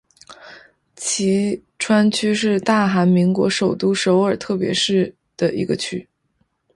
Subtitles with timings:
[0.95, 6.09] 衿川区是大韩民国首都首尔特别市的一个区。